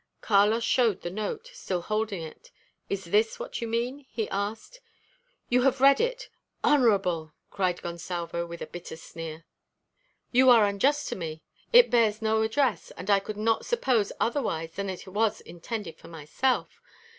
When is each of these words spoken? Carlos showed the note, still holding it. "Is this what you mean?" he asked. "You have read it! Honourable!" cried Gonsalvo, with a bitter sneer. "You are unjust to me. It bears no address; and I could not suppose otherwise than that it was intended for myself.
Carlos 0.21 0.63
showed 0.63 1.01
the 1.03 1.11
note, 1.11 1.51
still 1.53 1.81
holding 1.83 2.23
it. 2.23 2.49
"Is 2.89 3.05
this 3.05 3.37
what 3.37 3.61
you 3.61 3.67
mean?" 3.67 4.07
he 4.09 4.27
asked. 4.31 4.79
"You 5.47 5.61
have 5.61 5.79
read 5.79 5.99
it! 6.01 6.27
Honourable!" 6.63 7.33
cried 7.51 7.83
Gonsalvo, 7.83 8.47
with 8.47 8.63
a 8.63 8.65
bitter 8.65 8.95
sneer. 8.97 9.45
"You 10.31 10.49
are 10.49 10.65
unjust 10.65 11.07
to 11.09 11.15
me. 11.15 11.43
It 11.71 11.91
bears 11.91 12.19
no 12.19 12.41
address; 12.41 12.89
and 12.97 13.11
I 13.11 13.19
could 13.19 13.37
not 13.37 13.63
suppose 13.67 14.11
otherwise 14.19 14.71
than 14.71 14.87
that 14.87 15.05
it 15.05 15.11
was 15.11 15.39
intended 15.41 15.99
for 15.99 16.07
myself. 16.07 16.81